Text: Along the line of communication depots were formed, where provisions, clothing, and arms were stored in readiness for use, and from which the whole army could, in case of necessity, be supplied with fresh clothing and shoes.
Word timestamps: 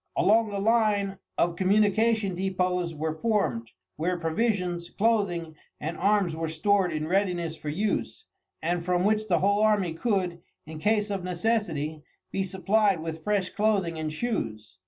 Along 0.17 0.49
the 0.49 0.57
line 0.57 1.19
of 1.37 1.55
communication 1.55 2.33
depots 2.33 2.95
were 2.95 3.13
formed, 3.13 3.69
where 3.97 4.17
provisions, 4.17 4.89
clothing, 4.89 5.55
and 5.79 5.95
arms 5.95 6.35
were 6.35 6.49
stored 6.49 6.91
in 6.91 7.07
readiness 7.07 7.55
for 7.55 7.69
use, 7.69 8.25
and 8.63 8.83
from 8.83 9.03
which 9.03 9.27
the 9.27 9.41
whole 9.41 9.61
army 9.61 9.93
could, 9.93 10.41
in 10.65 10.79
case 10.79 11.11
of 11.11 11.23
necessity, 11.23 12.01
be 12.31 12.41
supplied 12.41 13.01
with 13.03 13.23
fresh 13.23 13.49
clothing 13.51 13.99
and 13.99 14.11
shoes. 14.11 14.79